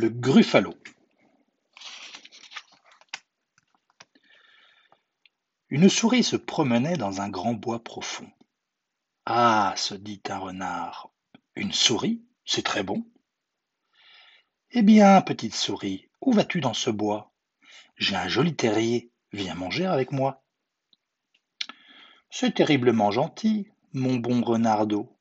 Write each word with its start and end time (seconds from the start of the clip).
Le 0.00 0.08
Gruffalo. 0.08 0.72
Une 5.68 5.90
souris 5.90 6.24
se 6.24 6.36
promenait 6.36 6.96
dans 6.96 7.20
un 7.20 7.28
grand 7.28 7.52
bois 7.52 7.84
profond. 7.84 8.30
Ah, 9.26 9.74
se 9.76 9.92
dit 9.92 10.22
un 10.30 10.38
renard, 10.38 11.10
une 11.54 11.74
souris, 11.74 12.24
c'est 12.46 12.64
très 12.64 12.82
bon. 12.82 13.04
Eh 14.70 14.80
bien, 14.80 15.20
petite 15.20 15.54
souris, 15.54 16.08
où 16.22 16.32
vas-tu 16.32 16.62
dans 16.62 16.72
ce 16.72 16.88
bois? 16.88 17.34
J'ai 17.98 18.16
un 18.16 18.28
joli 18.28 18.56
terrier, 18.56 19.12
viens 19.34 19.54
manger 19.54 19.84
avec 19.84 20.12
moi. 20.12 20.42
C'est 22.30 22.54
terriblement 22.54 23.10
gentil, 23.10 23.68
mon 23.92 24.16
bon 24.16 24.40
renardeau, 24.40 25.14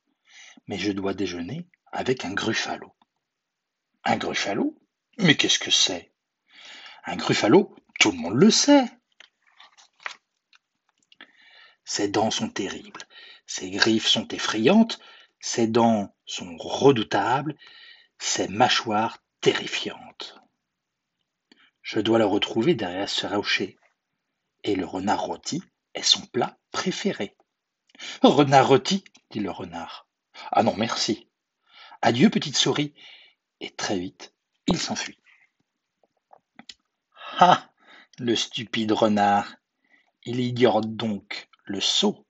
mais 0.67 0.77
je 0.77 0.93
dois 0.93 1.13
déjeuner 1.13 1.67
avec 1.91 2.23
un 2.23 2.33
gruffalo. 2.33 2.93
Un 4.09 4.17
gruffalo 4.17 4.75
Mais 5.19 5.35
qu'est-ce 5.35 5.59
que 5.59 5.69
c'est? 5.69 6.11
Un 7.05 7.15
gruffalo, 7.15 7.75
tout 7.99 8.11
le 8.11 8.17
monde 8.17 8.33
le 8.33 8.49
sait. 8.49 8.85
Ses 11.85 12.07
dents 12.07 12.31
sont 12.31 12.49
terribles, 12.49 13.03
ses 13.45 13.69
griffes 13.69 14.07
sont 14.07 14.27
effrayantes, 14.29 14.99
ses 15.39 15.67
dents 15.67 16.15
sont 16.25 16.57
redoutables, 16.57 17.55
ses 18.17 18.47
mâchoires 18.47 19.19
terrifiantes. 19.41 20.41
Je 21.83 21.99
dois 21.99 22.17
le 22.17 22.25
retrouver 22.25 22.73
derrière 22.73 23.09
ce 23.09 23.27
rocher. 23.27 23.77
Et 24.63 24.75
le 24.75 24.87
renard 24.87 25.21
rôti 25.21 25.61
est 25.93 26.01
son 26.01 26.25
plat 26.25 26.57
préféré. 26.71 27.37
Renard 28.23 28.69
rôti, 28.69 29.03
dit 29.29 29.39
le 29.39 29.51
renard. 29.51 30.07
Ah 30.51 30.63
non, 30.63 30.75
merci. 30.75 31.29
Adieu, 32.01 32.31
petite 32.31 32.57
souris, 32.57 32.95
et 33.59 33.71
très 33.71 33.99
vite 33.99 34.33
il 34.67 34.77
s'enfuit. 34.77 35.17
Ah 37.39 37.69
le 38.19 38.35
stupide 38.35 38.91
renard 38.91 39.55
Il 40.25 40.39
ignore 40.39 40.81
donc 40.81 41.49
le 41.63 41.79
sot 41.79 42.25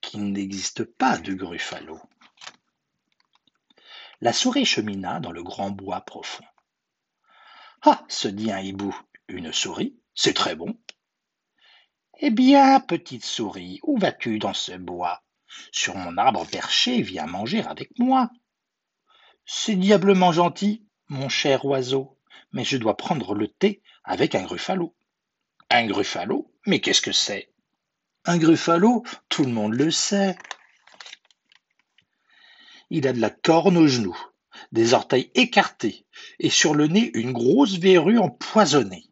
qu'il 0.00 0.32
n'existe 0.32 0.84
pas 0.84 1.18
de 1.18 1.34
gruffalo. 1.34 2.00
La 4.20 4.32
souris 4.32 4.64
chemina 4.64 5.20
dans 5.20 5.32
le 5.32 5.42
grand 5.42 5.70
bois 5.70 6.00
profond. 6.00 6.44
Ah 7.82 8.02
se 8.08 8.28
dit 8.28 8.50
un 8.50 8.60
hibou, 8.60 8.98
une 9.28 9.52
souris, 9.52 9.96
c'est 10.14 10.32
très 10.32 10.56
bon. 10.56 10.78
Eh 12.18 12.30
bien, 12.30 12.80
petite 12.80 13.24
souris, 13.24 13.78
où 13.82 13.98
vas-tu 13.98 14.38
dans 14.38 14.54
ce 14.54 14.72
bois? 14.72 15.22
Sur 15.70 15.96
mon 15.96 16.16
arbre 16.16 16.46
perché, 16.46 17.02
viens 17.02 17.26
manger 17.26 17.62
avec 17.62 17.98
moi. 17.98 18.30
C'est 19.48 19.76
diablement 19.76 20.32
gentil, 20.32 20.84
mon 21.08 21.28
cher 21.28 21.64
oiseau, 21.64 22.18
mais 22.50 22.64
je 22.64 22.76
dois 22.76 22.96
prendre 22.96 23.32
le 23.32 23.46
thé 23.46 23.80
avec 24.02 24.34
un 24.34 24.42
gruffalo. 24.42 24.92
Un 25.70 25.86
gruffalo? 25.86 26.52
Mais 26.66 26.80
qu'est-ce 26.80 27.00
que 27.00 27.12
c'est? 27.12 27.52
Un 28.24 28.38
gruffalo, 28.38 29.04
tout 29.28 29.44
le 29.44 29.52
monde 29.52 29.74
le 29.74 29.92
sait. 29.92 30.36
Il 32.90 33.06
a 33.06 33.12
de 33.12 33.20
la 33.20 33.30
corne 33.30 33.76
aux 33.76 33.86
genoux, 33.86 34.18
des 34.72 34.94
orteils 34.94 35.30
écartés, 35.36 36.06
et 36.40 36.50
sur 36.50 36.74
le 36.74 36.88
nez 36.88 37.12
une 37.14 37.32
grosse 37.32 37.78
verrue 37.78 38.18
empoisonnée. 38.18 39.08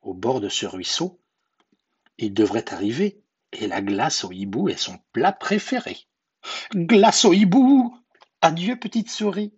Au 0.00 0.14
bord 0.14 0.40
de 0.40 0.48
ce 0.48 0.64
ruisseau, 0.64 1.20
il 2.16 2.32
devrait 2.32 2.72
arriver, 2.72 3.22
et 3.52 3.66
la 3.66 3.82
glace 3.82 4.24
au 4.24 4.32
hibou 4.32 4.70
est 4.70 4.78
son 4.78 4.98
plat 5.12 5.32
préféré. 5.32 5.98
Glace 6.74 7.26
au 7.26 7.34
hibou 7.34 7.94
Adieu, 8.46 8.76
petite 8.76 9.08
souris 9.08 9.54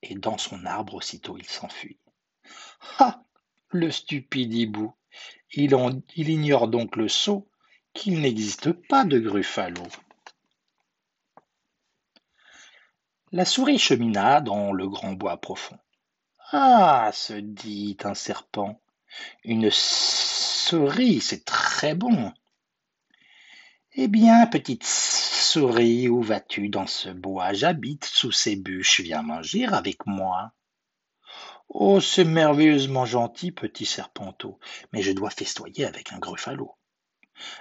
et 0.00 0.14
dans 0.14 0.38
son 0.38 0.64
arbre 0.64 0.94
aussitôt 0.94 1.36
il 1.36 1.44
s'enfuit. 1.44 1.98
Ah 2.98 3.22
Le 3.68 3.90
stupide 3.90 4.54
hibou 4.54 4.94
il, 5.52 5.74
ignore 6.30 6.68
donc 6.68 6.96
le 6.96 7.08
sot 7.08 7.46
qu'il 7.92 8.22
n'existe 8.22 8.72
pas 8.72 9.04
de 9.04 9.18
gruffalo. 9.18 9.82
La 13.32 13.44
souris 13.44 13.78
chemina 13.78 14.40
dans 14.40 14.72
le 14.72 14.88
grand 14.88 15.12
bois 15.12 15.36
profond. 15.36 15.78
Ah 16.52 17.10
se 17.12 17.34
dit 17.34 17.98
un 18.02 18.14
serpent, 18.14 18.80
une 19.44 19.68
souris, 19.70 21.20
c'est 21.20 21.44
très 21.44 21.94
bon. 21.94 22.32
Eh 23.92 24.08
bien, 24.08 24.46
petite 24.46 24.84
souris, 25.52 26.08
où 26.08 26.22
vas-tu 26.22 26.70
dans 26.70 26.86
ce 26.86 27.10
bois? 27.10 27.52
J'habite 27.52 28.06
sous 28.06 28.32
ces 28.32 28.56
bûches, 28.56 29.00
viens 29.00 29.20
manger 29.20 29.66
avec 29.66 30.06
moi. 30.06 30.52
Oh, 31.68 32.00
c'est 32.00 32.24
merveilleusement 32.24 33.04
gentil, 33.04 33.52
petit 33.52 33.84
serpenteau, 33.84 34.58
mais 34.92 35.02
je 35.02 35.12
dois 35.12 35.28
festoyer 35.28 35.84
avec 35.84 36.10
un 36.14 36.18
gruffalo. 36.18 36.74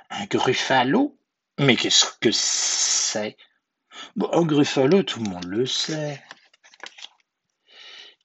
Un 0.10 0.26
gruffalo? 0.26 1.20
Mais 1.60 1.76
qu'est-ce 1.76 2.06
que 2.22 2.32
c'est? 2.32 3.36
Un 4.32 4.44
gruffalo, 4.44 5.04
tout 5.04 5.22
le 5.22 5.30
monde 5.30 5.46
le 5.46 5.66
sait. 5.66 6.24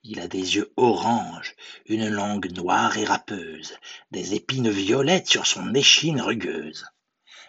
Il 0.05 0.21
a 0.21 0.29
des 0.29 0.55
yeux 0.55 0.73
oranges, 0.77 1.57
une 1.87 2.09
langue 2.09 2.53
noire 2.53 2.97
et 2.99 3.05
râpeuse, 3.05 3.77
des 4.13 4.37
épines 4.37 4.71
violettes 4.71 5.27
sur 5.27 5.45
son 5.45 5.75
échine 5.75 6.21
rugueuse. 6.21 6.87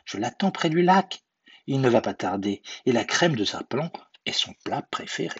Je 0.06 0.18
l'attends 0.18 0.50
près 0.50 0.72
du 0.72 0.82
lac. 0.82 1.22
Il 1.68 1.82
ne 1.82 1.90
va 1.90 2.02
pas 2.02 2.14
tarder, 2.14 2.62
et 2.86 2.92
la 2.92 3.04
crème 3.04 3.36
de 3.36 3.46
serpent 3.46 3.92
est 4.26 4.32
son 4.32 4.54
plat 4.64 4.82
préféré. 4.90 5.40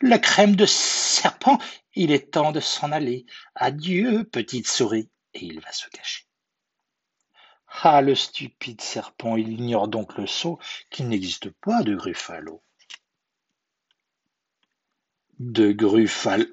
La 0.00 0.18
crème 0.18 0.56
de 0.56 0.66
serpent, 0.66 1.58
il 1.94 2.12
est 2.12 2.30
temps 2.30 2.52
de 2.52 2.60
s'en 2.60 2.92
aller. 2.92 3.26
Adieu, 3.54 4.24
petite 4.24 4.68
souris, 4.68 5.10
et 5.34 5.44
il 5.44 5.60
va 5.60 5.72
se 5.72 5.88
cacher. 5.88 6.26
Ah, 7.82 8.00
le 8.00 8.14
stupide 8.14 8.80
serpent, 8.80 9.36
il 9.36 9.52
ignore 9.52 9.88
donc 9.88 10.16
le 10.16 10.26
sot 10.26 10.58
qu'il 10.90 11.08
n'existe 11.08 11.50
pas 11.50 11.82
de 11.82 11.94
gruffalo. 11.94 12.62
De 15.38 15.72
gruffalo 15.72 16.46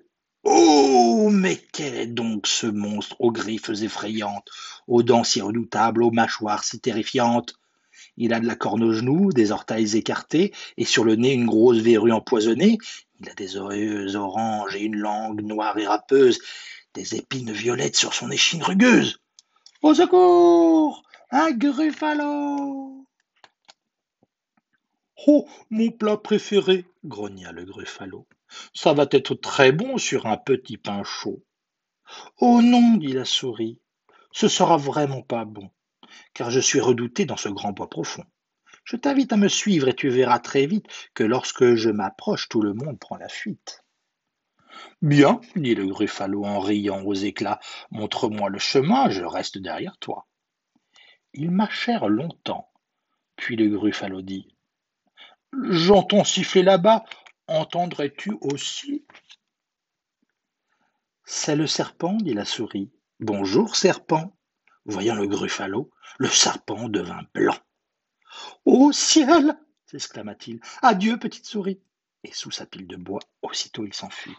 Oh, 0.46 1.30
mais 1.32 1.56
quel 1.72 1.96
est 1.96 2.08
donc 2.08 2.48
ce 2.48 2.68
monstre 2.68 3.16
aux 3.20 3.32
griffes 3.32 3.70
effrayantes, 3.70 4.50
aux 4.88 5.02
dents 5.02 5.24
si 5.24 5.42
redoutables, 5.42 6.04
aux 6.04 6.12
mâchoires 6.12 6.66
si 6.66 6.82
terrifiantes? 6.82 7.56
Il 8.18 8.34
a 8.34 8.40
de 8.40 8.48
la 8.48 8.56
corne 8.56 8.84
aux 8.84 8.94
genoux, 8.94 9.32
des 9.32 9.52
orteils 9.52 9.96
écartés, 9.98 10.54
et 10.78 10.86
sur 10.86 11.04
le 11.04 11.16
nez 11.16 11.34
une 11.34 11.46
grosse 11.46 11.78
verrue 11.78 12.12
empoisonnée. 12.12 12.78
Il 13.20 13.30
a 13.30 13.34
des 13.34 13.58
oreilles 13.58 14.16
oranges 14.16 14.76
et 14.76 14.82
une 14.82 14.98
langue 14.98 15.42
noire 15.42 15.78
et 15.78 15.88
râpeuse, 15.88 16.40
des 16.94 17.16
épines 17.16 17.52
violettes 17.52 17.96
sur 17.96 18.14
son 18.14 18.32
échine 18.32 18.64
rugueuse. 18.64 19.20
Au 19.82 19.94
secours 19.94 21.04
Un 21.32 21.52
gruffalo 21.52 23.06
Oh, 25.26 25.48
mon 25.70 25.90
plat 25.92 26.18
préféré 26.18 26.86
grogna 27.06 27.52
le 27.52 27.64
gruffalo. 27.64 28.28
Ça 28.74 28.94
va 28.94 29.08
être 29.12 29.36
très 29.36 29.72
bon 29.72 29.98
sur 29.98 30.26
un 30.26 30.38
petit 30.38 30.78
pain 30.78 31.04
chaud. 31.04 31.44
Oh 32.40 32.62
non, 32.62 32.96
dit 32.98 33.14
la 33.14 33.26
souris, 33.26 33.80
ce 34.32 34.48
sera 34.48 34.78
vraiment 34.78 35.22
pas 35.22 35.46
bon, 35.46 35.70
car 36.34 36.52
je 36.52 36.60
suis 36.60 36.80
redouté 36.80 37.26
dans 37.26 37.38
ce 37.38 37.50
grand 37.50 37.72
bois 37.72 37.90
profond. 37.90 38.24
Je 38.84 38.98
t'invite 38.98 39.32
à 39.32 39.38
me 39.38 39.48
suivre 39.48 39.88
et 39.88 39.96
tu 39.96 40.10
verras 40.10 40.40
très 40.40 40.66
vite 40.66 40.88
que 41.14 41.24
lorsque 41.24 41.76
je 41.76 41.90
m'approche, 41.90 42.50
tout 42.50 42.62
le 42.62 42.74
monde 42.74 43.00
prend 43.00 43.16
la 43.16 43.30
fuite. 43.30 43.84
Bien, 45.02 45.40
dit 45.56 45.76
le 45.76 45.86
gruffalo 45.86 46.44
en 46.44 46.60
riant 46.60 47.04
aux 47.04 47.14
éclats, 47.14 47.60
montre-moi 47.92 48.50
le 48.50 48.60
chemin, 48.60 49.10
je 49.10 49.24
reste 49.24 49.58
derrière 49.58 49.98
toi. 49.98 50.28
Ils 51.34 51.52
marchèrent 51.52 52.10
longtemps, 52.10 52.72
puis 53.36 53.56
le 53.56 53.70
gruffalo 53.70 54.22
dit 54.22 54.48
J'entends 55.70 56.24
siffler 56.24 56.64
là-bas, 56.64 57.06
Entendrais-tu 57.48 58.38
aussi 58.40 59.06
C'est 61.26 61.58
le 61.58 61.68
serpent, 61.68 62.14
dit 62.14 62.34
la 62.34 62.46
souris. 62.46 62.90
Bonjour, 63.20 63.76
serpent. 63.76 64.34
Voyant 64.86 65.16
le 65.16 65.28
gruffalo, 65.28 65.92
le 66.18 66.28
serpent 66.28 66.90
devint 66.90 67.24
blanc. 67.34 67.58
Ô 68.66 68.92
ciel 68.92 69.58
s'exclama-t-il. 69.86 70.60
Adieu, 70.82 71.18
petite 71.18 71.46
souris. 71.46 71.82
Et 72.24 72.34
sous 72.34 72.52
sa 72.52 72.66
pile 72.66 72.88
de 72.88 72.96
bois, 72.96 73.20
aussitôt 73.42 73.86
il 73.86 73.94
s'enfuit. 73.94 74.36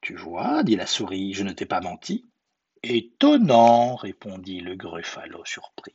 Tu 0.00 0.14
vois, 0.14 0.62
dit 0.62 0.76
la 0.76 0.86
souris, 0.86 1.34
je 1.34 1.42
ne 1.42 1.52
t'ai 1.52 1.66
pas 1.66 1.80
menti. 1.80 2.28
Étonnant, 2.82 3.96
répondit 3.96 4.60
le 4.60 4.76
gruffalo 4.76 5.44
surpris. 5.44 5.94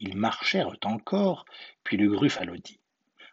Ils 0.00 0.16
marchèrent 0.16 0.74
encore, 0.84 1.44
puis 1.84 1.96
le 1.96 2.10
gruffalo 2.10 2.56
dit 2.56 2.80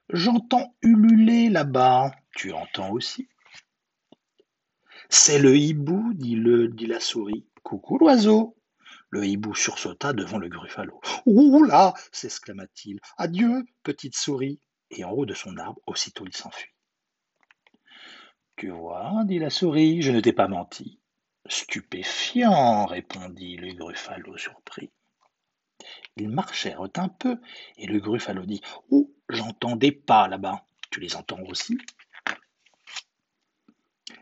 J'entends 0.09 0.75
ululer 0.81 1.49
là-bas. 1.49 2.11
Tu 2.35 2.51
entends 2.51 2.89
aussi 2.89 3.29
C'est 5.07 5.39
le 5.39 5.55
hibou, 5.55 6.13
dit, 6.13 6.35
le, 6.35 6.67
dit 6.67 6.87
la 6.87 6.99
souris. 6.99 7.45
Coucou 7.63 7.97
l'oiseau. 7.97 8.55
Le 9.09 9.25
hibou 9.25 9.55
sursauta 9.55 10.13
devant 10.13 10.37
le 10.37 10.49
gruffalo. 10.49 11.01
Ouh 11.25 11.63
là 11.63 11.93
s'exclama-t-il. 12.11 12.99
Adieu, 13.17 13.65
petite 13.83 14.15
souris. 14.15 14.59
Et 14.91 15.03
en 15.03 15.11
haut 15.11 15.25
de 15.25 15.33
son 15.33 15.57
arbre, 15.57 15.79
aussitôt 15.85 16.25
il 16.25 16.35
s'enfuit. 16.35 16.71
Tu 18.55 18.69
vois, 18.71 19.23
dit 19.25 19.39
la 19.39 19.49
souris, 19.49 20.01
je 20.01 20.11
ne 20.11 20.19
t'ai 20.19 20.33
pas 20.33 20.47
menti. 20.47 20.99
Stupéfiant, 21.45 22.85
répondit 22.85 23.55
le 23.55 23.73
Gruffalo 23.73 24.37
surpris. 24.37 24.91
Ils 26.17 26.29
marchèrent 26.29 26.81
un 26.97 27.07
peu, 27.07 27.39
et 27.77 27.87
le 27.87 27.99
Gruffalo 27.99 28.45
dit 28.45 28.61
Oh, 28.91 29.11
j'entends 29.29 29.75
des 29.75 29.91
pas 29.91 30.27
là-bas. 30.27 30.65
Tu 30.91 30.99
les 30.99 31.15
entends 31.15 31.41
aussi? 31.43 31.77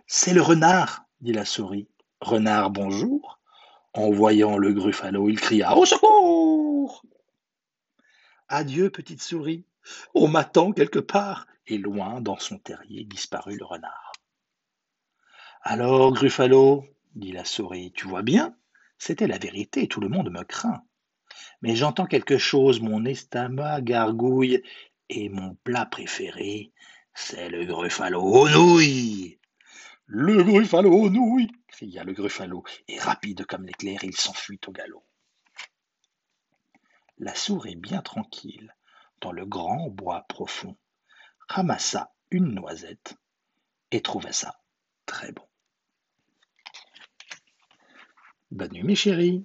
C'est 0.05 0.33
le 0.33 0.41
renard, 0.41 1.05
dit 1.21 1.33
la 1.33 1.45
souris. 1.45 1.89
Renard, 2.21 2.71
bonjour. 2.71 3.39
En 3.93 4.11
voyant 4.11 4.57
le 4.57 4.73
Gruffalo, 4.73 5.29
il 5.29 5.39
cria 5.39 5.77
Au 5.77 5.85
secours 5.85 7.03
Adieu, 8.47 8.89
petite 8.89 9.21
souris. 9.21 9.65
On 10.15 10.27
m'attend 10.27 10.71
quelque 10.71 10.99
part. 10.99 11.47
Et 11.67 11.77
loin, 11.77 12.21
dans 12.21 12.39
son 12.39 12.57
terrier, 12.57 13.03
disparut 13.03 13.57
le 13.57 13.65
renard. 13.65 14.13
Alors, 15.61 16.13
Gruffalo, 16.13 16.85
dit 17.15 17.33
la 17.33 17.45
souris, 17.45 17.91
tu 17.91 18.07
vois 18.07 18.23
bien, 18.23 18.55
c'était 18.97 19.27
la 19.27 19.37
vérité, 19.37 19.87
tout 19.87 19.99
le 19.99 20.07
monde 20.07 20.31
me 20.31 20.43
craint. 20.43 20.81
Mais 21.61 21.75
j'entends 21.75 22.05
quelque 22.05 22.37
chose, 22.37 22.79
mon 22.79 23.03
estomac 23.05 23.81
gargouille, 23.81 24.63
et 25.09 25.29
mon 25.29 25.55
plat 25.63 25.85
préféré, 25.85 26.71
c'est 27.13 27.49
le 27.49 27.65
Gruffalo 27.65 28.21
aux 28.21 28.49
nouilles. 28.49 29.39
Le 30.09 30.41
Gruffalo 30.41 30.89
aux 30.89 31.09
nouilles 31.09 31.51
cria 31.67 32.05
le 32.05 32.13
Gruffalo, 32.13 32.63
et 32.87 32.97
rapide 32.97 33.45
comme 33.45 33.65
l'éclair, 33.65 34.05
il 34.05 34.15
s'enfuit 34.15 34.59
au 34.65 34.71
galop. 34.71 35.03
La 37.17 37.35
souris, 37.35 37.75
bien 37.75 38.01
tranquille, 38.01 38.73
dans 39.19 39.33
le 39.33 39.45
grand 39.45 39.89
bois 39.89 40.25
profond, 40.29 40.77
ramassa 41.49 42.13
une 42.31 42.53
noisette 42.53 43.17
et 43.91 44.01
trouva 44.01 44.31
ça 44.31 44.61
très 45.05 45.33
bon. 45.33 45.45
Bonne 48.51 48.71
nuit 48.71 48.83
mes 48.83 48.95
chéris. 48.95 49.43